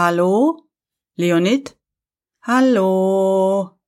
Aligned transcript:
Hallo? 0.00 0.62
Leonid? 1.16 1.74
Hallo? 2.46 3.80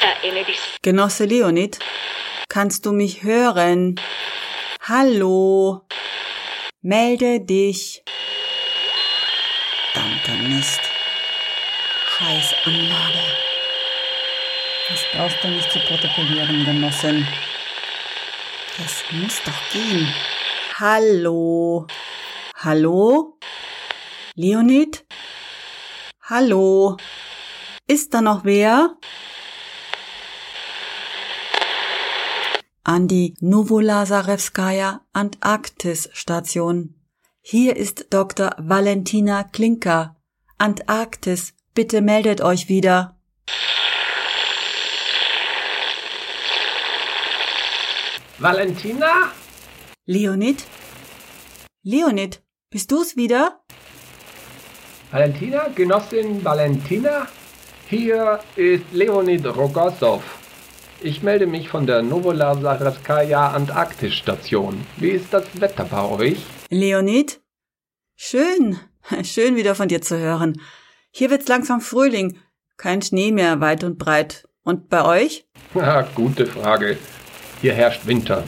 Erinnere 0.00 0.44
dich. 0.44 0.60
Genosse 0.80 1.24
Leonid? 1.24 1.80
Kannst 2.48 2.86
du 2.86 2.92
mich 2.92 3.24
hören? 3.24 4.00
Hallo? 4.82 5.88
Melde 6.80 7.40
dich. 7.40 8.04
Verdammter 9.92 10.36
Mist. 10.48 10.80
Scheiß 12.18 12.54
Anlage. 12.66 13.24
Das 14.88 15.00
brauchst 15.12 15.42
du 15.42 15.48
nicht 15.48 15.72
zu 15.72 15.80
protokollieren, 15.80 16.64
Genossin. 16.64 17.26
Das 18.78 19.02
muss 19.10 19.42
doch 19.42 19.72
gehen. 19.72 20.14
Hallo? 20.78 21.88
Hallo? 22.60 23.38
Leonid? 24.34 25.06
Hallo? 26.22 26.96
Ist 27.86 28.12
da 28.12 28.20
noch 28.20 28.44
wer? 28.44 28.96
An 32.82 33.06
die 33.06 33.34
Novolazarevskaya 33.38 35.02
Antarktis 35.12 36.10
Station. 36.12 37.00
Hier 37.42 37.76
ist 37.76 38.08
Dr. 38.10 38.56
Valentina 38.58 39.44
Klinker. 39.44 40.16
Antarktis, 40.58 41.54
bitte 41.74 42.00
meldet 42.00 42.40
euch 42.40 42.68
wieder. 42.68 43.20
Valentina? 48.40 49.30
Leonid? 50.06 50.64
Leonid, 51.84 52.42
bist 52.70 52.90
du's 52.92 53.16
wieder? 53.16 53.60
Valentina, 55.10 55.68
Genossin 55.74 56.44
Valentina? 56.44 57.26
Hier 57.88 58.40
ist 58.56 58.84
Leonid 58.92 59.46
Rogossow. 59.46 60.22
Ich 61.00 61.22
melde 61.22 61.46
mich 61.46 61.68
von 61.70 61.86
der 61.86 62.02
Novolazarevskaya 62.02 63.52
Antarktis-Station. 63.52 64.84
Wie 64.96 65.10
ist 65.10 65.32
das 65.32 65.44
Wetter 65.58 65.84
bei 65.84 66.02
euch? 66.02 66.44
Leonid? 66.68 67.40
Schön, 68.16 68.78
schön 69.22 69.56
wieder 69.56 69.74
von 69.74 69.88
dir 69.88 70.02
zu 70.02 70.18
hören. 70.18 70.60
Hier 71.10 71.30
wird's 71.30 71.48
langsam 71.48 71.80
Frühling. 71.80 72.38
Kein 72.76 73.00
Schnee 73.00 73.32
mehr 73.32 73.60
weit 73.60 73.82
und 73.82 73.96
breit. 73.98 74.46
Und 74.62 74.88
bei 74.90 75.04
euch? 75.04 75.46
Ah, 75.74 76.02
gute 76.14 76.46
Frage. 76.46 76.98
Hier 77.60 77.72
herrscht 77.74 78.06
Winter. 78.06 78.44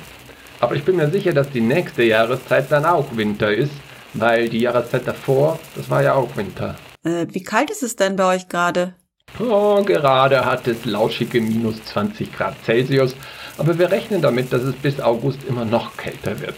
Aber 0.59 0.75
ich 0.75 0.85
bin 0.85 0.97
mir 0.97 1.11
sicher, 1.11 1.33
dass 1.33 1.51
die 1.51 1.61
nächste 1.61 2.03
Jahreszeit 2.03 2.71
dann 2.71 2.85
auch 2.85 3.17
Winter 3.17 3.53
ist, 3.53 3.73
weil 4.14 4.48
die 4.48 4.61
Jahreszeit 4.61 5.06
davor, 5.06 5.58
das 5.77 5.91
war 5.91 6.03
ja 6.03 6.14
auch 6.14 6.36
Winter. 6.36 6.77
Äh, 7.05 7.27
wie 7.30 7.42
kalt 7.42 7.70
ist 7.70 7.83
es 7.83 7.97
denn 7.97 8.17
bei 8.17 8.34
euch 8.34 8.48
gerade? 8.48 8.94
Oh, 9.39 9.83
gerade 9.84 10.44
hat 10.44 10.67
es 10.67 10.84
lauschige 10.84 11.41
minus 11.41 11.84
20 11.84 12.33
Grad 12.33 12.56
Celsius, 12.64 13.14
aber 13.58 13.78
wir 13.78 13.91
rechnen 13.91 14.22
damit, 14.22 14.52
dass 14.52 14.62
es 14.62 14.75
bis 14.75 15.00
August 15.00 15.39
immer 15.48 15.64
noch 15.64 15.97
kälter 15.97 16.41
wird. 16.41 16.56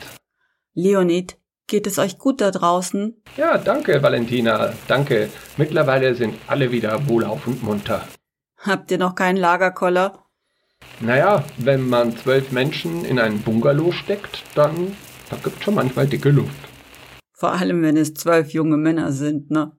Leonid, 0.74 1.36
geht 1.66 1.86
es 1.86 1.98
euch 1.98 2.18
gut 2.18 2.40
da 2.40 2.50
draußen? 2.50 3.22
Ja, 3.36 3.58
danke, 3.58 4.02
Valentina, 4.02 4.72
danke. 4.88 5.28
Mittlerweile 5.56 6.14
sind 6.14 6.34
alle 6.46 6.72
wieder 6.72 7.06
wohlauf 7.08 7.46
und 7.46 7.62
munter. 7.62 8.06
Habt 8.58 8.90
ihr 8.90 8.98
noch 8.98 9.14
keinen 9.14 9.36
Lagerkoller? 9.36 10.18
Naja, 11.00 11.44
wenn 11.58 11.88
man 11.88 12.16
zwölf 12.16 12.52
Menschen 12.52 13.04
in 13.04 13.18
einen 13.18 13.42
Bungalow 13.42 13.92
steckt, 13.92 14.44
dann 14.54 14.96
da 15.30 15.38
gibt 15.42 15.64
schon 15.64 15.74
manchmal 15.74 16.06
dicke 16.06 16.28
Luft. 16.28 16.71
Vor 17.42 17.54
allem, 17.54 17.82
wenn 17.82 17.96
es 17.96 18.14
zwölf 18.14 18.50
junge 18.52 18.76
Männer 18.76 19.10
sind, 19.10 19.50
ne? 19.50 19.72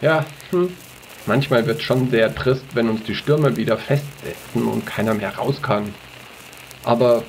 Ja, 0.00 0.26
hm. 0.50 0.68
manchmal 1.26 1.64
wird 1.68 1.80
schon 1.80 2.10
sehr 2.10 2.34
trist, 2.34 2.64
wenn 2.74 2.88
uns 2.88 3.04
die 3.04 3.14
Stürme 3.14 3.56
wieder 3.56 3.78
festsetzen 3.78 4.66
und 4.66 4.84
keiner 4.84 5.14
mehr 5.14 5.32
raus 5.36 5.62
kann. 5.62 5.94
Aber 6.82 7.22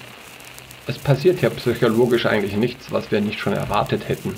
es 0.87 0.97
passiert 0.97 1.43
ja 1.43 1.51
psychologisch 1.51 2.25
eigentlich 2.25 2.55
nichts, 2.55 2.91
was 2.91 3.11
wir 3.11 3.21
nicht 3.21 3.37
schon 3.37 3.53
erwartet 3.53 4.09
hätten. 4.09 4.33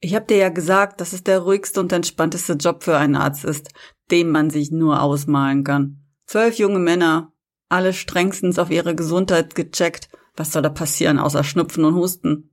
Ich 0.00 0.14
hab 0.14 0.28
dir 0.28 0.36
ja 0.36 0.50
gesagt, 0.50 1.00
dass 1.00 1.14
es 1.14 1.24
der 1.24 1.38
ruhigste 1.38 1.80
und 1.80 1.90
entspannteste 1.90 2.52
Job 2.52 2.84
für 2.84 2.98
einen 2.98 3.16
Arzt 3.16 3.46
ist, 3.46 3.70
den 4.10 4.28
man 4.28 4.50
sich 4.50 4.70
nur 4.70 5.00
ausmalen 5.00 5.64
kann. 5.64 6.02
Zwölf 6.26 6.58
junge 6.58 6.78
Männer, 6.78 7.32
alle 7.70 7.94
strengstens 7.94 8.58
auf 8.58 8.70
ihre 8.70 8.94
Gesundheit 8.94 9.54
gecheckt. 9.54 10.10
Was 10.36 10.52
soll 10.52 10.60
da 10.60 10.68
passieren, 10.68 11.18
außer 11.18 11.42
Schnupfen 11.42 11.86
und 11.86 11.94
Husten? 11.94 12.50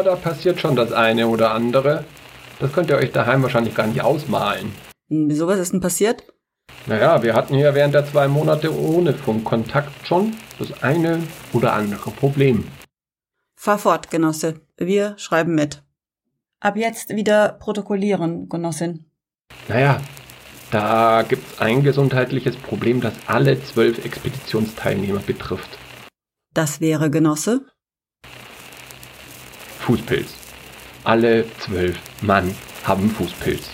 Oh, 0.00 0.02
da 0.02 0.16
passiert 0.16 0.58
schon 0.58 0.76
das 0.76 0.92
eine 0.92 1.28
oder 1.28 1.50
andere. 1.52 2.04
Das 2.58 2.72
könnt 2.72 2.88
ihr 2.88 2.96
euch 2.96 3.12
daheim 3.12 3.42
wahrscheinlich 3.42 3.74
gar 3.74 3.86
nicht 3.86 4.00
ausmalen. 4.00 4.72
Hm, 5.10 5.28
Wieso, 5.28 5.46
was 5.46 5.58
ist 5.58 5.74
denn 5.74 5.82
passiert? 5.82 6.24
Naja, 6.86 7.22
wir 7.22 7.34
hatten 7.34 7.54
ja 7.56 7.74
während 7.74 7.92
der 7.92 8.06
zwei 8.06 8.26
Monate 8.26 8.74
ohne 8.74 9.12
Funkkontakt 9.12 10.06
schon 10.06 10.32
das 10.58 10.82
eine 10.82 11.22
oder 11.52 11.74
andere 11.74 12.12
Problem. 12.12 12.66
Fahr 13.56 13.78
fort, 13.78 14.10
Genosse. 14.10 14.62
Wir 14.78 15.18
schreiben 15.18 15.54
mit. 15.54 15.82
Ab 16.60 16.76
jetzt 16.78 17.10
wieder 17.10 17.58
protokollieren, 17.60 18.48
Genossin. 18.48 19.04
Naja, 19.68 20.00
da 20.70 21.24
gibt's 21.28 21.60
ein 21.60 21.82
gesundheitliches 21.82 22.56
Problem, 22.56 23.02
das 23.02 23.12
alle 23.26 23.62
zwölf 23.62 24.02
Expeditionsteilnehmer 24.02 25.20
betrifft. 25.20 25.76
Das 26.54 26.80
wäre 26.80 27.10
Genosse? 27.10 27.66
Fußpilz. 29.80 30.28
Alle 31.04 31.44
zwölf 31.58 31.98
Mann 32.22 32.54
haben 32.84 33.10
Fußpilz. 33.10 33.70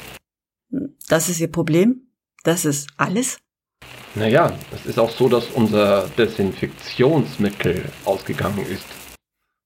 Das 1.08 1.28
ist 1.28 1.40
Ihr 1.40 1.50
Problem? 1.50 2.10
Das 2.44 2.64
ist 2.64 2.88
alles? 2.96 3.38
Naja, 4.14 4.56
es 4.72 4.86
ist 4.86 4.98
auch 4.98 5.10
so, 5.10 5.28
dass 5.28 5.48
unser 5.50 6.08
Desinfektionsmittel 6.16 7.84
ausgegangen 8.04 8.64
ist. 8.66 8.86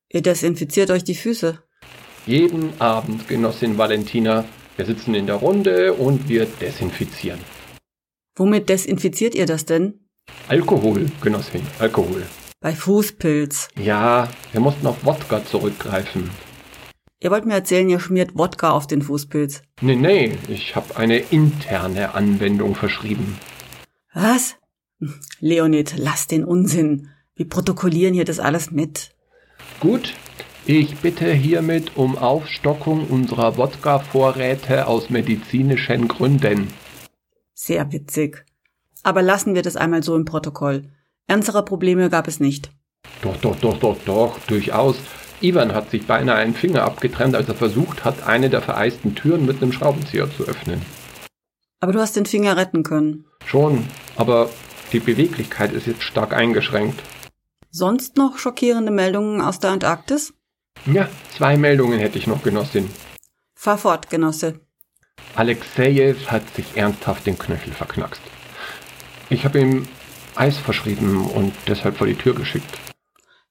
Ihr 0.09 0.23
desinfiziert 0.23 0.91
euch 0.91 1.05
die 1.05 1.15
Füße. 1.15 1.63
Jeden 2.27 2.81
Abend, 2.81 3.29
Genossin 3.29 3.79
Valentina, 3.79 4.45
wir 4.77 4.87
sitzen 4.87 5.15
in 5.15 5.27
der 5.27 5.37
Runde 5.37 5.95
und 5.95 6.29
wir 6.29 6.47
desinfizieren. 6.47 7.41
Womit 8.37 8.69
desinfiziert 8.69 9.35
ihr 9.35 9.47
das 9.47 9.67
denn? 9.67 10.09
Alkohol, 10.49 11.07
Genossin, 11.21 11.63
Alkohol. 11.79 12.23
Bei 12.63 12.75
Fußpilz. 12.75 13.69
Ja, 13.79 14.29
wir 14.53 14.61
mussten 14.61 14.87
auf 14.87 15.03
Wodka 15.03 15.43
zurückgreifen. 15.43 16.31
Ihr 17.19 17.31
wollt 17.31 17.47
mir 17.47 17.55
erzählen, 17.55 17.89
ihr 17.89 18.01
schmiert 18.01 18.37
Wodka 18.37 18.73
auf 18.73 18.87
den 18.87 19.01
Fußpilz. 19.01 19.63
Nee, 19.81 19.97
nee, 19.97 20.37
ich 20.47 20.77
habe 20.77 20.95
eine 20.99 21.17
interne 21.17 22.15
Anwendung 22.15 22.75
verschrieben. 22.75 23.39
Was? 24.13 24.57
Leonid, 25.39 25.95
lass 25.97 26.27
den 26.27 26.45
Unsinn. 26.45 27.09
Wir 27.35 27.49
protokollieren 27.49 28.13
hier 28.13 28.27
das 28.27 28.39
alles 28.39 28.71
mit. 28.71 29.15
Gut, 29.81 30.13
ich 30.67 30.99
bitte 30.99 31.33
hiermit 31.33 31.97
um 31.97 32.19
Aufstockung 32.19 33.07
unserer 33.07 33.57
Wodka-Vorräte 33.57 34.87
aus 34.87 35.09
medizinischen 35.09 36.09
Gründen. 36.09 36.69
Sehr 37.55 37.91
witzig. 37.91 38.45
Aber 39.03 39.23
lassen 39.23 39.55
wir 39.55 39.63
das 39.63 39.77
einmal 39.77 40.03
so 40.03 40.15
im 40.15 40.27
Protokoll. 40.27 40.91
Ernstere 41.31 41.65
Probleme 41.65 42.11
gab 42.11 42.27
es 42.27 42.41
nicht. 42.41 42.73
Doch, 43.23 43.37
doch, 43.37 43.55
doch, 43.61 43.79
doch, 43.79 43.97
doch, 44.05 44.39
durchaus. 44.49 44.97
Ivan 45.41 45.73
hat 45.75 45.89
sich 45.89 46.05
beinahe 46.05 46.35
einen 46.35 46.55
Finger 46.55 46.83
abgetrennt, 46.83 47.37
als 47.37 47.47
er 47.47 47.55
versucht 47.55 48.05
hat, 48.05 48.27
eine 48.27 48.51
der 48.51 48.61
vereisten 48.61 49.15
Türen 49.15 49.47
mit 49.47 49.63
einem 49.63 49.73
Schraubenzieher 49.73 50.29
zu 50.37 50.43
öffnen. 50.43 50.83
Aber 51.79 51.93
du 51.93 52.01
hast 52.01 52.17
den 52.17 52.27
Finger 52.27 52.57
retten 52.57 52.83
können. 52.83 53.27
Schon, 53.47 53.87
aber 54.17 54.51
die 54.93 54.99
Beweglichkeit 54.99 55.73
ist 55.73 55.87
jetzt 55.87 56.03
stark 56.03 56.35
eingeschränkt. 56.35 57.01
Sonst 57.71 58.17
noch 58.17 58.37
schockierende 58.37 58.91
Meldungen 58.91 59.41
aus 59.41 59.61
der 59.61 59.71
Antarktis? 59.71 60.35
Ja, 60.85 61.09
zwei 61.37 61.57
Meldungen 61.57 62.01
hätte 62.01 62.19
ich 62.19 62.27
noch, 62.27 62.43
Genossin. 62.43 62.91
Fahr 63.55 63.79
fort, 63.79 64.11
Genosse. 64.11 64.59
Alexejew 65.37 66.17
hat 66.27 66.43
sich 66.57 66.77
ernsthaft 66.77 67.25
den 67.25 67.39
Knöchel 67.39 67.73
verknackst. 67.73 68.21
Ich 69.29 69.45
habe 69.45 69.61
ihm 69.61 69.87
Eis 70.35 70.57
verschrieben 70.57 71.27
und 71.27 71.53
deshalb 71.67 71.97
vor 71.97 72.07
die 72.07 72.15
Tür 72.15 72.35
geschickt. 72.35 72.79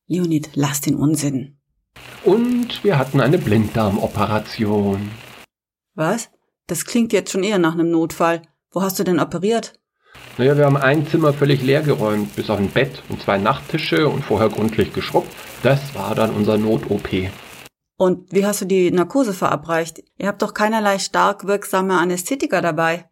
Leonid, 0.08 0.50
lass 0.56 0.82
den 0.82 0.96
Unsinn. 0.96 1.58
Und 2.24 2.84
wir 2.84 2.98
hatten 2.98 3.22
eine 3.22 3.38
Blinddarmoperation. 3.38 5.12
Was? 5.96 6.30
Das 6.68 6.86
klingt 6.86 7.14
jetzt 7.14 7.32
schon 7.32 7.44
eher 7.44 7.60
nach 7.60 7.74
einem 7.74 7.92
Notfall. 7.92 8.42
Wo 8.72 8.82
hast 8.82 9.00
du 9.00 9.04
denn 9.04 9.20
operiert? 9.20 9.74
Naja, 10.38 10.58
wir 10.58 10.66
haben 10.66 10.78
ein 10.78 11.08
Zimmer 11.08 11.34
völlig 11.34 11.62
leer 11.62 11.82
geräumt, 11.82 12.36
bis 12.36 12.50
auf 12.50 12.60
ein 12.60 12.70
Bett 12.70 13.04
und 13.10 13.22
zwei 13.22 13.38
Nachttische 13.38 14.08
und 14.08 14.24
vorher 14.24 14.50
gründlich 14.50 14.94
geschrubbt. 14.94 15.34
Das 15.64 15.96
war 15.96 16.16
dann 16.16 16.32
unser 16.32 16.58
Not-OP. 16.58 17.30
Und 17.98 18.32
wie 18.32 18.46
hast 18.46 18.62
du 18.62 18.66
die 18.66 18.92
Narkose 18.92 19.34
verabreicht? 19.34 20.02
Ihr 20.18 20.28
habt 20.28 20.42
doch 20.42 20.54
keinerlei 20.54 21.00
stark 21.00 21.46
wirksame 21.46 21.98
Anästhetika 21.98 22.62
dabei. 22.62 23.10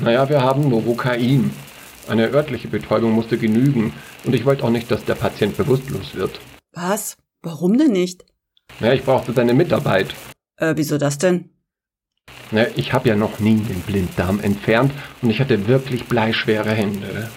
Naja, 0.00 0.28
wir 0.28 0.42
haben 0.42 0.68
Novocain. 0.68 1.52
Eine 2.08 2.30
örtliche 2.30 2.68
Betäubung 2.68 3.12
musste 3.12 3.38
genügen 3.38 3.92
und 4.24 4.34
ich 4.34 4.44
wollte 4.44 4.64
auch 4.64 4.70
nicht, 4.70 4.90
dass 4.90 5.04
der 5.04 5.14
Patient 5.14 5.56
bewusstlos 5.56 6.14
wird. 6.14 6.38
Was? 6.72 7.16
Warum 7.42 7.78
denn 7.78 7.92
nicht? 7.92 8.24
Ja, 8.80 8.92
ich 8.92 9.04
brauchte 9.04 9.32
deine 9.32 9.54
Mitarbeit. 9.54 10.14
Äh, 10.56 10.74
wieso 10.76 10.98
das 10.98 11.18
denn? 11.18 11.50
Ja, 12.50 12.66
ich 12.76 12.92
habe 12.92 13.08
ja 13.08 13.16
noch 13.16 13.38
nie 13.40 13.56
den 13.56 13.80
Blinddarm 13.80 14.40
entfernt 14.40 14.92
und 15.22 15.30
ich 15.30 15.40
hatte 15.40 15.66
wirklich 15.66 16.06
bleischwere 16.06 16.70
Hände. 16.70 17.30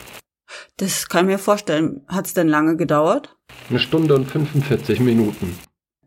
Das 0.77 1.09
kann 1.09 1.25
ich 1.25 1.33
mir 1.33 1.39
vorstellen. 1.39 2.01
Hat's 2.07 2.33
denn 2.33 2.47
lange 2.47 2.77
gedauert? 2.77 3.35
Eine 3.69 3.79
Stunde 3.79 4.15
und 4.15 4.29
45 4.29 4.99
Minuten. 4.99 5.57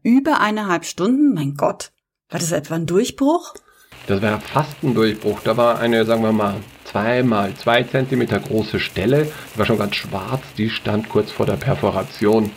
Über 0.03 0.41
eineinhalb 0.41 0.85
Stunden? 0.85 1.35
Mein 1.35 1.55
Gott. 1.55 1.93
War 2.31 2.41
das 2.41 2.53
etwa 2.53 2.77
ein 2.77 2.87
Durchbruch? 2.87 3.55
Das 4.07 4.23
war 4.23 4.41
fast 4.41 4.83
ein 4.83 4.95
Durchbruch. 4.95 5.41
Da 5.43 5.57
war 5.57 5.79
eine, 5.79 6.05
sagen 6.05 6.23
wir 6.23 6.33
mal, 6.33 6.57
zweimal 6.91 7.55
zwei 7.55 7.85
Zentimeter 7.85 8.41
große 8.41 8.81
Stelle. 8.81 9.29
Die 9.55 9.59
war 9.59 9.67
schon 9.67 9.79
ganz 9.79 9.95
schwarz. 9.95 10.43
Die 10.59 10.71
stand 10.71 11.09
kurz 11.09 11.31
vor 11.31 11.47
der 11.47 11.57
Perforation. 11.57 12.51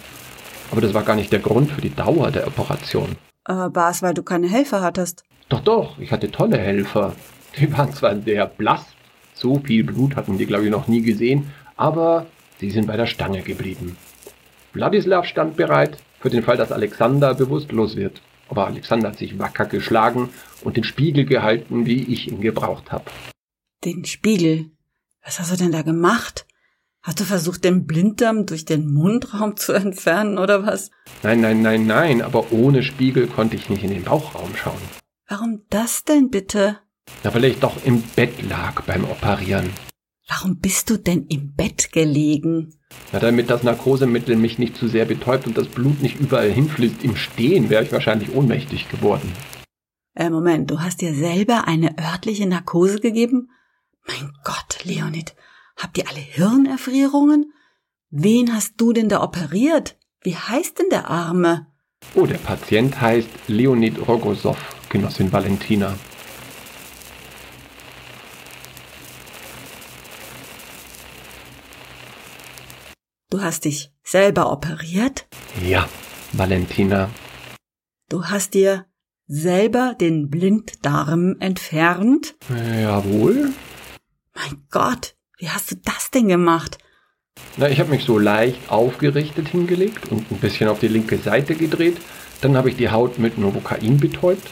Aber 0.71 0.81
das 0.81 0.93
war 0.93 1.03
gar 1.03 1.15
nicht 1.15 1.31
der 1.31 1.39
Grund 1.39 1.71
für 1.71 1.81
die 1.81 1.93
Dauer 1.93 2.31
der 2.31 2.47
Operation. 2.47 3.15
Äh, 3.47 3.53
war 3.53 3.91
es, 3.91 4.01
weil 4.01 4.13
du 4.13 4.23
keine 4.23 4.47
Helfer 4.47 4.81
hattest? 4.81 5.23
Doch, 5.49 5.59
doch, 5.59 5.99
ich 5.99 6.11
hatte 6.11 6.31
tolle 6.31 6.57
Helfer. 6.57 7.13
Die 7.59 7.71
waren 7.71 7.93
zwar 7.93 8.19
sehr 8.19 8.47
blass, 8.47 8.83
so 9.35 9.59
viel 9.59 9.83
Blut 9.83 10.15
hatten 10.15 10.39
die, 10.39 10.47
glaube 10.47 10.63
ich, 10.63 10.71
noch 10.71 10.87
nie 10.87 11.01
gesehen, 11.01 11.51
aber 11.75 12.25
sie 12.59 12.71
sind 12.71 12.87
bei 12.87 12.97
der 12.97 13.05
Stange 13.05 13.41
geblieben. 13.41 13.97
Wladislav 14.73 15.25
stand 15.25 15.55
bereit 15.55 15.97
für 16.19 16.31
den 16.31 16.41
Fall, 16.41 16.57
dass 16.57 16.71
Alexander 16.71 17.35
bewusstlos 17.35 17.95
wird. 17.95 18.21
Aber 18.49 18.65
Alexander 18.65 19.09
hat 19.09 19.17
sich 19.17 19.37
wacker 19.37 19.65
geschlagen 19.65 20.29
und 20.63 20.77
den 20.77 20.83
Spiegel 20.83 21.25
gehalten, 21.25 21.85
wie 21.85 22.01
ich 22.01 22.31
ihn 22.31 22.41
gebraucht 22.41 22.91
habe. 22.91 23.05
Den 23.85 24.05
Spiegel? 24.05 24.71
Was 25.25 25.41
hast 25.41 25.51
du 25.51 25.57
denn 25.57 25.73
da 25.73 25.81
gemacht? 25.81 26.45
Hast 27.01 27.19
du 27.19 27.25
versucht, 27.25 27.65
den 27.65 27.85
Blinddarm 27.85 28.45
durch 28.45 28.63
den 28.63 28.87
Mundraum 28.87 29.57
zu 29.57 29.73
entfernen 29.73 30.37
oder 30.37 30.65
was? 30.65 30.89
Nein, 31.21 31.41
nein, 31.41 31.61
nein, 31.61 31.85
nein, 31.85 32.21
aber 32.21 32.53
ohne 32.53 32.81
Spiegel 32.81 33.27
konnte 33.27 33.57
ich 33.57 33.69
nicht 33.69 33.83
in 33.83 33.89
den 33.89 34.03
Bauchraum 34.03 34.55
schauen. 34.55 34.79
Warum 35.27 35.63
das 35.69 36.05
denn 36.05 36.29
bitte? 36.29 36.79
Na, 37.25 37.33
weil 37.33 37.43
ich 37.43 37.59
doch 37.59 37.83
im 37.83 38.01
Bett 38.15 38.41
lag 38.47 38.81
beim 38.83 39.03
Operieren. 39.03 39.69
Warum 40.29 40.59
bist 40.59 40.89
du 40.89 40.95
denn 40.95 41.27
im 41.27 41.53
Bett 41.53 41.91
gelegen? 41.91 42.79
Na, 43.11 43.19
damit 43.19 43.49
das 43.49 43.63
Narkosemittel 43.63 44.37
mich 44.37 44.59
nicht 44.59 44.77
zu 44.77 44.87
sehr 44.87 45.03
betäubt 45.03 45.45
und 45.45 45.57
das 45.57 45.67
Blut 45.67 46.01
nicht 46.01 46.21
überall 46.21 46.49
hinfließt. 46.49 47.03
Im 47.03 47.17
Stehen 47.17 47.69
wäre 47.69 47.83
ich 47.83 47.91
wahrscheinlich 47.91 48.33
ohnmächtig 48.33 48.87
geworden. 48.87 49.29
Äh, 50.15 50.29
Moment, 50.29 50.71
du 50.71 50.79
hast 50.79 51.01
dir 51.01 51.13
selber 51.13 51.67
eine 51.67 51.97
örtliche 51.97 52.47
Narkose 52.47 53.01
gegeben? 53.01 53.49
Mein 54.05 54.33
Gott, 54.43 54.83
Leonid, 54.83 55.33
habt 55.77 55.97
ihr 55.97 56.07
alle 56.07 56.19
Hirnerfrierungen? 56.19 57.53
Wen 58.09 58.53
hast 58.53 58.73
du 58.77 58.93
denn 58.93 59.09
da 59.09 59.23
operiert? 59.23 59.97
Wie 60.21 60.35
heißt 60.35 60.79
denn 60.79 60.89
der 60.89 61.09
Arme? 61.09 61.67
Oh, 62.15 62.25
der 62.25 62.37
Patient 62.37 62.99
heißt 62.99 63.29
Leonid 63.47 64.07
Rogosow, 64.07 64.57
Genossin 64.89 65.31
Valentina. 65.31 65.95
Du 73.29 73.41
hast 73.41 73.65
dich 73.65 73.91
selber 74.03 74.51
operiert? 74.51 75.27
Ja, 75.65 75.89
Valentina. 76.33 77.09
Du 78.09 78.25
hast 78.25 78.53
dir 78.53 78.85
selber 79.25 79.95
den 79.99 80.29
Blinddarm 80.29 81.37
entfernt? 81.39 82.35
Jawohl. 82.49 83.53
Mein 84.35 84.65
Gott, 84.71 85.15
wie 85.37 85.49
hast 85.49 85.71
du 85.71 85.75
das 85.75 86.11
denn 86.11 86.27
gemacht? 86.27 86.77
Na, 87.57 87.69
ich 87.69 87.79
habe 87.79 87.89
mich 87.89 88.03
so 88.03 88.17
leicht 88.17 88.69
aufgerichtet 88.69 89.47
hingelegt 89.49 90.11
und 90.11 90.31
ein 90.31 90.39
bisschen 90.39 90.67
auf 90.69 90.79
die 90.79 90.87
linke 90.87 91.17
Seite 91.17 91.55
gedreht. 91.55 91.97
Dann 92.41 92.57
habe 92.57 92.69
ich 92.69 92.75
die 92.75 92.89
Haut 92.89 93.19
mit 93.19 93.37
Novocain 93.37 93.97
betäubt. 93.97 94.47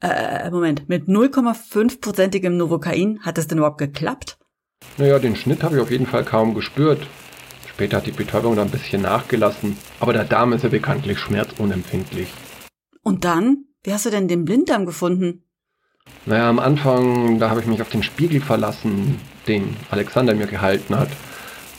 Äh, 0.00 0.50
Moment, 0.50 0.88
mit 0.88 1.08
0,5%igem 1.08 2.56
Novocain 2.56 3.20
hat 3.22 3.36
es 3.36 3.46
denn 3.46 3.58
überhaupt 3.58 3.78
geklappt? 3.78 4.38
Naja, 4.96 5.18
den 5.18 5.36
Schnitt 5.36 5.62
habe 5.62 5.76
ich 5.76 5.82
auf 5.82 5.90
jeden 5.90 6.06
Fall 6.06 6.24
kaum 6.24 6.54
gespürt. 6.54 7.06
Später 7.68 7.98
hat 7.98 8.06
die 8.06 8.12
Betäubung 8.12 8.56
dann 8.56 8.68
ein 8.68 8.72
bisschen 8.72 9.02
nachgelassen, 9.02 9.76
aber 10.00 10.12
der 10.12 10.24
Darm 10.24 10.52
ist 10.52 10.62
ja 10.62 10.68
bekanntlich 10.68 11.18
schmerzunempfindlich. 11.18 12.28
Und 13.02 13.24
dann? 13.24 13.64
Wie 13.82 13.92
hast 13.92 14.06
du 14.06 14.10
denn 14.10 14.28
den 14.28 14.44
Blinddarm 14.44 14.86
gefunden? 14.86 15.44
Naja, 16.26 16.48
am 16.48 16.58
Anfang, 16.58 17.38
da 17.38 17.50
habe 17.50 17.60
ich 17.60 17.66
mich 17.66 17.80
auf 17.80 17.88
den 17.88 18.02
Spiegel 18.02 18.40
verlassen, 18.40 19.20
den 19.48 19.76
Alexander 19.90 20.34
mir 20.34 20.46
gehalten 20.46 20.96
hat. 20.96 21.08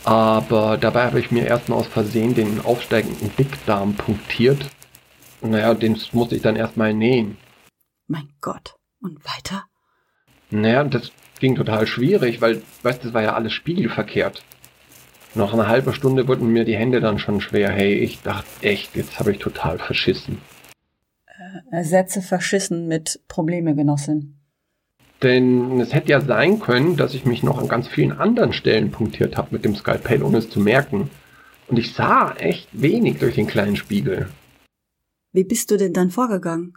Aber 0.04 0.78
dabei 0.78 1.06
habe 1.06 1.20
ich 1.20 1.32
mir 1.32 1.46
erstmal 1.46 1.80
aus 1.80 1.88
Versehen 1.88 2.34
den 2.34 2.60
aufsteigenden 2.66 3.32
Dickdarm 3.38 3.94
punktiert. 3.94 4.66
Naja, 5.42 5.74
den 5.74 6.00
musste 6.12 6.36
ich 6.36 6.42
dann 6.42 6.56
erstmal 6.56 6.94
nähen. 6.94 7.38
Mein 8.08 8.30
Gott. 8.42 8.76
Und 9.00 9.24
weiter? 9.26 9.66
Naja, 10.50 10.84
das 10.84 11.12
ging 11.40 11.56
total 11.56 11.88
schwierig, 11.88 12.42
weil, 12.42 12.62
weißt 12.84 13.02
du, 13.02 13.08
das 13.08 13.14
war 13.14 13.22
ja 13.22 13.34
alles 13.34 13.54
spiegelverkehrt. 13.54 14.44
Nach 15.34 15.54
einer 15.54 15.68
halben 15.68 15.94
Stunde 15.94 16.28
wurden 16.28 16.52
mir 16.52 16.66
die 16.66 16.76
Hände 16.76 17.00
dann 17.00 17.18
schon 17.18 17.40
schwer. 17.40 17.72
Hey, 17.72 17.94
ich 17.96 18.22
dachte 18.22 18.48
echt, 18.62 18.96
jetzt 18.96 19.20
habe 19.20 19.32
ich 19.32 19.40
total 19.40 19.80
verschissen. 19.80 20.40
Ersetze 21.72 22.22
verschissen 22.22 22.88
mit 22.88 23.22
Probleme, 23.28 23.76
Genossin. 23.76 24.38
Denn 25.22 25.80
es 25.80 25.94
hätte 25.94 26.12
ja 26.12 26.22
sein 26.22 26.60
können, 26.60 26.98
dass 26.98 27.14
ich 27.14 27.26
mich 27.26 27.44
noch 27.44 27.60
an 27.60 27.68
ganz 27.68 27.88
vielen 27.88 28.12
anderen 28.12 28.54
Stellen 28.54 28.92
punktiert 28.92 29.38
habe 29.38 29.50
mit 29.52 29.64
dem 29.64 29.76
Skalpell, 29.76 30.24
ohne 30.24 30.40
es 30.40 30.50
zu 30.50 30.60
merken. 30.60 31.10
Und 31.68 31.78
ich 31.78 31.94
sah 31.94 32.34
echt 32.34 32.68
wenig 32.72 33.20
durch 33.20 33.36
den 33.36 33.48
kleinen 33.48 33.76
Spiegel. 33.76 34.28
Wie 35.32 35.44
bist 35.44 35.72
du 35.72 35.78
denn 35.78 35.94
dann 35.94 36.10
vorgegangen? 36.10 36.74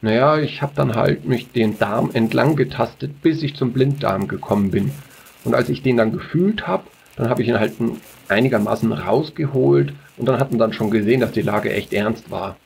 Naja, 0.00 0.38
ich 0.38 0.60
habe 0.60 0.72
dann 0.74 0.96
halt 0.96 1.24
mich 1.26 1.52
den 1.52 1.78
Darm 1.78 2.10
entlang 2.12 2.56
getastet, 2.56 3.22
bis 3.22 3.42
ich 3.42 3.54
zum 3.54 3.72
Blinddarm 3.72 4.26
gekommen 4.26 4.72
bin. 4.72 4.90
Und 5.44 5.54
als 5.54 5.68
ich 5.68 5.82
den 5.82 5.96
dann 5.96 6.12
gefühlt 6.12 6.66
habe, 6.66 6.84
dann 7.16 7.28
habe 7.28 7.42
ich 7.42 7.48
ihn 7.48 7.60
halt 7.60 7.74
einigermaßen 8.28 8.92
rausgeholt 8.92 9.92
und 10.16 10.26
dann 10.26 10.40
hat 10.40 10.50
man 10.50 10.58
dann 10.58 10.72
schon 10.72 10.90
gesehen, 10.90 11.20
dass 11.20 11.32
die 11.32 11.42
Lage 11.42 11.72
echt 11.72 11.92
ernst 11.92 12.30
war. 12.30 12.56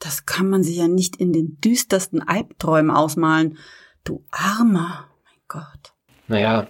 Das 0.00 0.24
kann 0.24 0.48
man 0.48 0.64
sich 0.64 0.76
ja 0.76 0.88
nicht 0.88 1.16
in 1.16 1.32
den 1.32 1.60
düstersten 1.60 2.26
Albträumen 2.26 2.90
ausmalen. 2.90 3.58
Du 4.02 4.24
Armer, 4.30 5.08
mein 5.24 5.40
Gott. 5.46 5.92
Naja, 6.26 6.66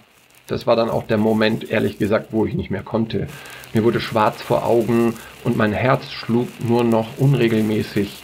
das 0.47 0.67
war 0.67 0.75
dann 0.75 0.89
auch 0.89 1.07
der 1.07 1.17
Moment, 1.17 1.69
ehrlich 1.69 1.97
gesagt, 1.97 2.33
wo 2.33 2.45
ich 2.45 2.53
nicht 2.55 2.71
mehr 2.71 2.83
konnte. 2.83 3.27
Mir 3.73 3.85
wurde 3.85 4.01
schwarz 4.01 4.41
vor 4.41 4.65
Augen 4.65 5.13
und 5.45 5.55
mein 5.55 5.71
Herz 5.71 6.11
schlug 6.11 6.49
nur 6.67 6.83
noch 6.83 7.17
unregelmäßig. 7.19 8.21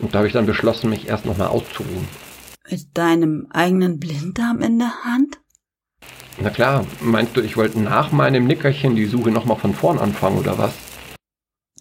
Und 0.00 0.14
da 0.14 0.18
habe 0.18 0.28
ich 0.28 0.32
dann 0.32 0.46
beschlossen, 0.46 0.88
mich 0.88 1.08
erst 1.08 1.26
nochmal 1.26 1.48
auszuruhen. 1.48 2.08
Mit 2.70 2.96
deinem 2.96 3.48
eigenen 3.50 4.00
Blinddarm 4.00 4.62
in 4.62 4.78
der 4.78 5.04
Hand? 5.04 5.40
Na 6.40 6.48
klar, 6.48 6.86
meinst 7.02 7.36
du, 7.36 7.42
ich 7.42 7.58
wollte 7.58 7.78
nach 7.78 8.12
meinem 8.12 8.46
Nickerchen 8.46 8.96
die 8.96 9.04
Suche 9.04 9.30
nochmal 9.30 9.58
von 9.58 9.74
vorn 9.74 9.98
anfangen 9.98 10.38
oder 10.38 10.56
was? 10.56 10.72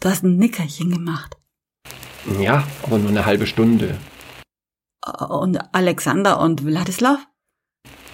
Du 0.01 0.09
hast 0.09 0.23
ein 0.23 0.35
Nickerchen 0.35 0.91
gemacht. 0.91 1.37
Ja, 2.39 2.63
aber 2.83 2.97
nur 2.97 3.09
eine 3.09 3.25
halbe 3.25 3.47
Stunde. 3.47 3.97
Und 5.29 5.59
Alexander 5.73 6.39
und 6.39 6.65
Wladislav? 6.65 7.19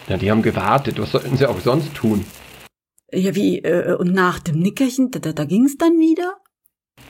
Ja, 0.07 0.17
die 0.17 0.31
haben 0.31 0.41
gewartet. 0.41 0.99
Was 0.99 1.11
sollten 1.11 1.35
sie 1.35 1.45
auch 1.45 1.59
sonst 1.59 1.93
tun? 1.93 2.25
Ja, 3.11 3.35
wie, 3.35 3.59
äh, 3.59 3.95
und 3.95 4.13
nach 4.13 4.39
dem 4.39 4.59
Nickerchen, 4.59 5.11
da, 5.11 5.19
da 5.19 5.45
ging's 5.45 5.77
dann 5.77 5.99
wieder? 5.99 6.37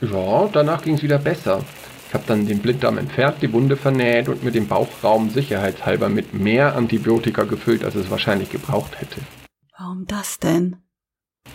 Ja, 0.00 0.48
danach 0.52 0.82
ging's 0.82 1.02
wieder 1.02 1.18
besser. 1.18 1.64
Ich 2.08 2.14
habe 2.14 2.24
dann 2.26 2.46
den 2.46 2.60
Blinddarm 2.60 2.98
entfernt, 2.98 3.36
die 3.42 3.52
Wunde 3.52 3.76
vernäht 3.76 4.28
und 4.28 4.42
mir 4.42 4.50
den 4.50 4.66
Bauchraum 4.66 5.30
sicherheitshalber 5.30 6.08
mit 6.08 6.34
mehr 6.34 6.74
Antibiotika 6.74 7.44
gefüllt, 7.44 7.84
als 7.84 7.94
es 7.96 8.10
wahrscheinlich 8.10 8.50
gebraucht 8.50 9.00
hätte. 9.00 9.20
Warum 9.76 10.06
das 10.06 10.38
denn? 10.38 10.76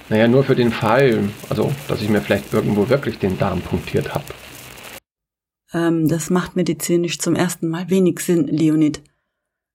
Naja, 0.10 0.28
nur 0.28 0.44
für 0.44 0.56
den 0.56 0.72
Fall, 0.72 1.30
also, 1.50 1.72
dass 1.88 2.02
ich 2.02 2.10
mir 2.10 2.22
vielleicht 2.22 2.54
irgendwo 2.54 2.90
wirklich 2.90 3.20
den 3.20 3.38
Darm 3.40 3.62
punktiert 3.62 4.14
habe. 4.14 4.26
Ähm, 5.74 6.08
das 6.08 6.30
macht 6.30 6.56
medizinisch 6.56 7.20
zum 7.20 7.36
ersten 7.36 7.68
Mal 7.68 7.90
wenig 7.90 8.20
Sinn, 8.20 8.48
Leonid. 8.48 9.02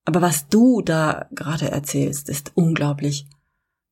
Aber 0.05 0.23
was 0.23 0.49
du 0.49 0.81
da 0.81 1.27
gerade 1.33 1.71
erzählst, 1.71 2.29
ist 2.29 2.53
unglaublich. 2.55 3.27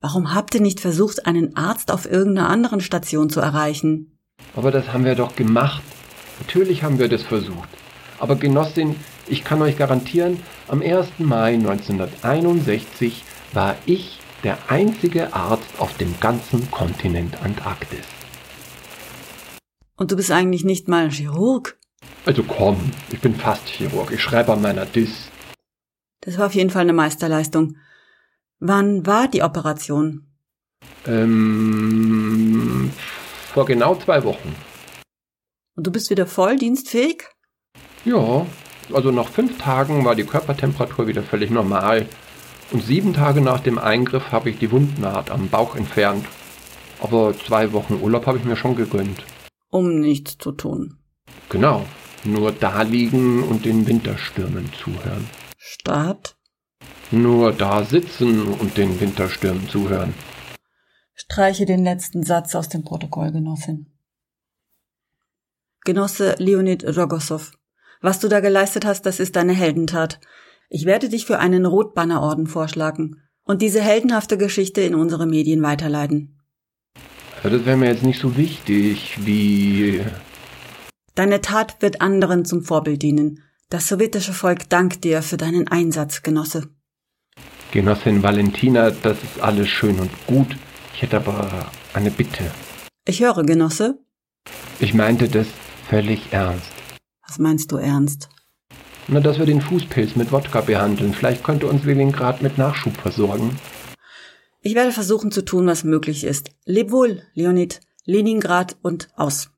Warum 0.01 0.35
habt 0.35 0.55
ihr 0.55 0.61
nicht 0.61 0.81
versucht, 0.81 1.27
einen 1.27 1.57
Arzt 1.57 1.91
auf 1.91 2.11
irgendeiner 2.11 2.49
anderen 2.49 2.81
Station 2.81 3.29
zu 3.29 3.41
erreichen? 3.41 4.19
Aber 4.55 4.71
das 4.71 4.93
haben 4.93 5.05
wir 5.05 5.15
doch 5.15 5.35
gemacht. 5.35 5.83
Natürlich 6.39 6.83
haben 6.83 6.99
wir 6.99 7.09
das 7.09 7.23
versucht. 7.23 7.69
Aber 8.19 8.37
Genossin, 8.37 8.97
ich 9.27 9.45
kann 9.45 9.61
euch 9.63 9.77
garantieren, 9.77 10.41
am 10.69 10.81
1. 10.81 11.19
Mai 11.19 11.55
1961 11.55 13.25
war 13.53 13.77
ich 13.85 14.19
der 14.45 14.59
einzige 14.69 15.35
Arzt 15.35 15.79
auf 15.79 15.97
dem 15.97 16.15
ganzen 16.21 16.71
Kontinent 16.71 17.43
Antarktis. 17.43 18.05
Und 19.97 20.13
du 20.13 20.17
bist 20.17 20.31
eigentlich 20.31 20.65
nicht 20.65 20.89
mal 20.89 21.11
Chirurg? 21.11 21.79
Also 22.27 22.43
komm, 22.43 22.91
ich 23.13 23.21
bin 23.21 23.37
fast 23.37 23.69
Chirurg. 23.69 24.11
Ich 24.11 24.21
schreibe 24.21 24.53
an 24.53 24.61
meiner 24.61 24.85
Dis. 24.85 25.31
Das 26.23 26.37
war 26.39 26.47
auf 26.47 26.55
jeden 26.55 26.71
Fall 26.71 26.83
eine 26.83 26.93
Meisterleistung. 26.93 27.77
Wann 28.59 29.07
war 29.07 29.29
die 29.29 29.43
Operation? 29.43 30.27
Ähm, 31.07 32.91
vor 33.55 33.65
genau 33.65 33.95
zwei 33.95 34.25
Wochen. 34.25 34.57
Und 35.77 35.87
du 35.87 35.93
bist 35.93 36.11
wieder 36.11 36.27
voll 36.27 36.57
dienstfähig? 36.57 37.23
Ja, 38.05 38.45
also 38.93 39.13
nach 39.13 39.29
fünf 39.29 39.59
Tagen 39.59 40.05
war 40.05 40.17
die 40.17 40.25
Körpertemperatur 40.25 41.07
wieder 41.07 41.23
völlig 41.23 41.51
normal. 41.51 42.09
Und 42.73 42.83
sieben 42.83 43.15
Tage 43.15 43.41
nach 43.41 43.61
dem 43.61 43.79
Eingriff 43.79 44.33
habe 44.33 44.51
ich 44.51 44.59
die 44.59 44.73
Wundnaht 44.73 45.31
am 45.31 45.49
Bauch 45.49 45.77
entfernt. 45.77 46.27
Aber 47.01 47.35
zwei 47.39 47.73
Wochen 47.73 48.01
Urlaub 48.03 48.27
habe 48.27 48.39
ich 48.39 48.45
mir 48.45 48.57
schon 48.57 48.75
gegönnt. 48.75 49.23
Um 49.71 50.01
nichts 50.01 50.39
zu 50.39 50.51
tun. 50.51 50.99
Genau, 51.51 51.85
nur 52.25 52.53
da 52.53 52.83
liegen 52.83 53.43
und 53.43 53.65
den 53.65 53.87
Winterstürmen 53.87 54.71
zuhören. 54.73 55.29
Statt? 55.57 56.37
Nur 57.11 57.53
da 57.53 57.85
sitzen 57.85 58.49
und 58.49 58.77
den 58.77 59.01
Winterstürmen 59.01 59.69
zuhören. 59.69 60.15
Streiche 61.15 61.67
den 61.67 61.85
letzten 61.85 62.23
Satz 62.23 62.55
aus 62.55 62.69
dem 62.69 62.85
Protokoll, 62.85 63.33
Genossin. 63.33 63.93
Genosse 65.85 66.35
Leonid 66.39 66.85
Rogossow, 66.97 67.53
was 68.01 68.21
du 68.21 68.29
da 68.29 68.41
geleistet 68.41 68.85
hast, 68.85 69.07
das 69.07 69.21
ist 69.21 69.37
deine 69.37 69.53
Heldentat. 69.53 70.21
Ich 70.69 70.85
werde 70.85 71.09
dich 71.09 71.27
für 71.27 71.39
einen 71.39 71.65
Rotbannerorden 71.65 72.47
vorschlagen 72.47 73.23
und 73.45 73.63
diese 73.63 73.81
heldenhafte 73.81 74.37
Geschichte 74.37 74.81
in 74.81 74.95
unsere 74.95 75.27
Medien 75.27 75.63
weiterleiten. 75.63 76.41
Ja, 77.43 77.51
das 77.51 77.65
wäre 77.65 77.77
mir 77.77 77.89
jetzt 77.89 78.03
nicht 78.03 78.21
so 78.21 78.37
wichtig 78.37 79.19
wie. 79.25 80.05
Deine 81.17 81.41
Tat 81.41 81.81
wird 81.81 82.03
anderen 82.03 82.45
zum 82.45 82.63
Vorbild 82.63 83.01
dienen. 83.01 83.43
Das 83.71 83.89
sowjetische 83.89 84.35
Volk 84.35 84.69
dankt 84.69 85.03
dir 85.03 85.23
für 85.23 85.39
deinen 85.39 85.67
Einsatz, 85.67 86.23
Genosse. 86.23 86.69
Genossin 87.73 88.23
Valentina, 88.23 88.91
das 88.91 89.17
ist 89.23 89.41
alles 89.41 89.67
schön 89.67 89.99
und 89.99 90.11
gut. 90.27 90.55
Ich 90.93 91.01
hätte 91.01 91.17
aber 91.17 91.73
eine 91.95 92.11
Bitte. 92.11 92.51
Ich 93.09 93.23
höre, 93.23 93.45
Genosse. 93.45 93.99
Ich 94.79 94.93
meinte 94.93 95.31
das 95.31 95.47
völlig 95.89 96.35
ernst. 96.35 96.71
Was 97.27 97.39
meinst 97.39 97.73
du 97.73 97.79
ernst? 97.79 98.29
Na, 99.09 99.21
dass 99.21 99.39
wir 99.39 99.47
den 99.47 99.63
Fußpilz 99.63 100.17
mit 100.17 100.33
Wodka 100.33 100.61
behandeln. 100.61 101.15
Vielleicht 101.15 101.43
könnte 101.43 101.67
uns 101.67 101.85
Leningrad 101.85 102.43
mit 102.43 102.59
Nachschub 102.59 102.95
versorgen. 102.95 103.59
Ich 104.61 104.75
werde 104.75 104.93
versuchen 104.93 105.33
zu 105.33 105.43
tun, 105.43 105.67
was 105.67 105.83
möglich 105.83 106.25
ist. 106.25 106.51
Leb 106.67 106.91
wohl, 106.91 107.23
Leonid. 107.33 107.81
Leningrad 108.05 108.77
und 108.83 109.09
aus. 109.17 109.49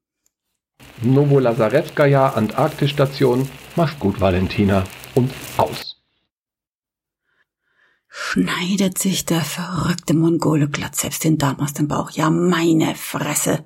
Novolazarevskaya 1.02 2.30
Antarktisstation. 2.30 3.48
Mach's 3.76 3.98
gut, 3.98 4.20
Valentina. 4.20 4.84
Und 5.14 5.32
aus. 5.56 5.96
Schneidet 8.08 8.98
sich 8.98 9.24
der 9.24 9.42
verrückte 9.42 10.14
Mongole 10.14 10.68
glatt 10.68 10.96
selbst 10.96 11.24
den 11.24 11.38
Darm 11.38 11.60
aus 11.60 11.72
dem 11.72 11.88
Bauch. 11.88 12.10
Ja, 12.10 12.30
meine 12.30 12.94
Fresse. 12.94 13.64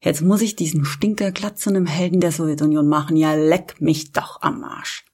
Jetzt 0.00 0.22
muss 0.22 0.42
ich 0.42 0.56
diesen 0.56 0.84
Stinker 0.84 1.30
glatt 1.30 1.58
zu 1.58 1.70
einem 1.70 1.86
Helden 1.86 2.20
der 2.20 2.32
Sowjetunion 2.32 2.88
machen. 2.88 3.16
Ja, 3.16 3.34
leck 3.34 3.80
mich 3.80 4.12
doch 4.12 4.40
am 4.42 4.64
Arsch. 4.64 5.04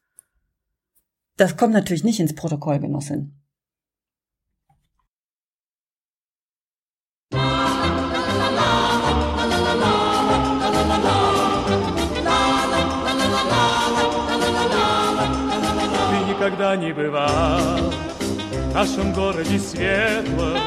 Das 1.36 1.56
kommt 1.56 1.72
natürlich 1.72 2.04
nicht 2.04 2.20
ins 2.20 2.34
Protokoll, 2.34 2.80
Genossin. 2.80 3.39
Никогда 16.60 16.76
не 16.76 16.92
бывал 16.92 17.92
В 18.70 18.74
нашем 18.74 19.12
городе 19.12 19.58
светлом 19.58 20.58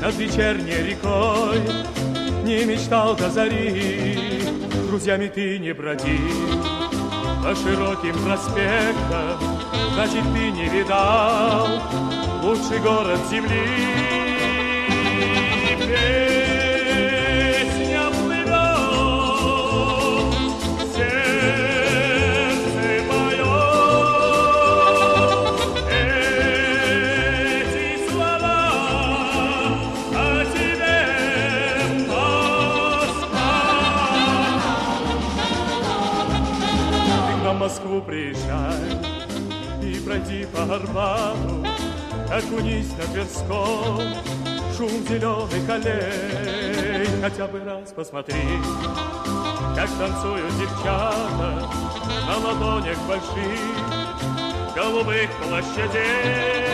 Над 0.00 0.14
вечерней 0.16 0.90
рекой 0.90 1.60
Не 2.44 2.64
мечтал 2.64 3.14
до 3.14 3.30
зари. 3.30 4.42
Друзьями 4.88 5.30
ты 5.32 5.58
не 5.58 5.72
броди 5.72 6.18
По 7.44 7.54
широким 7.54 8.14
проспектам 8.24 9.38
Значит, 9.94 10.24
ты 10.34 10.50
не 10.50 10.68
видал 10.68 11.68
Лучший 12.42 12.78
город 12.80 13.20
земли. 13.30 14.08
Москву 15.88 16.37
окунись 42.38 42.92
на 42.96 43.04
Тверском, 43.12 44.00
шум 44.76 44.90
зеленых 45.08 45.68
аллей, 45.68 47.06
хотя 47.20 47.46
бы 47.46 47.60
раз 47.64 47.92
посмотри, 47.94 48.60
как 49.74 49.88
танцуют 49.98 50.56
девчата 50.58 51.68
на 52.26 52.36
ладонях 52.38 52.98
больших 53.08 53.58
голубых 54.74 55.30
площадей. 55.42 56.68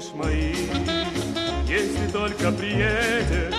Вспомнишь 0.00 0.12
мои, 0.14 0.54
если 1.68 2.10
только 2.12 2.52
приедешь 2.52 3.54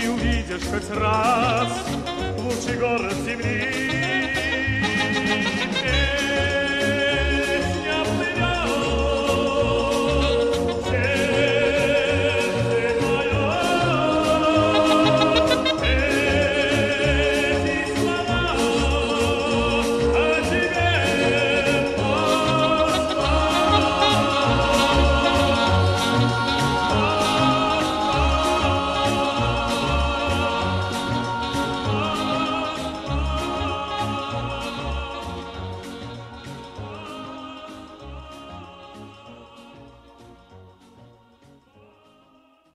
и 0.00 0.08
увидишь 0.08 0.62
хоть 0.70 0.90
раз 0.96 1.72
лучший 2.38 2.78
город 2.78 3.14
земли. 3.24 3.99